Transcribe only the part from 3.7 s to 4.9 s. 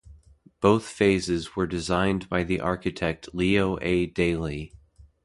A. Daly.